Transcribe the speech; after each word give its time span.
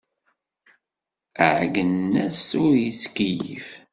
Ɛeyyneɣ-as 1.55 2.47
ur 2.63 2.73
yettkeyyif. 2.83 3.69